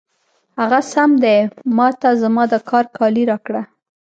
هغه 0.59 0.79
سم 0.91 1.11
دی، 1.23 1.37
ما 1.75 1.87
ته 2.01 2.09
زما 2.21 2.43
د 2.51 2.53
کار 2.69 2.85
کالي 2.97 3.23
راکړه. 3.31 3.61